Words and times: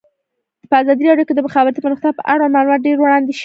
په 0.69 0.75
ازادي 0.81 1.03
راډیو 1.07 1.27
کې 1.27 1.33
د 1.35 1.37
د 1.41 1.45
مخابراتو 1.47 1.83
پرمختګ 1.85 2.13
اړوند 2.31 2.53
معلومات 2.55 2.81
ډېر 2.87 2.97
وړاندې 2.99 3.31
شوي. 3.33 3.39